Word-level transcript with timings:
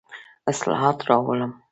اصلاحات 0.51 1.05
راولم. 1.09 1.63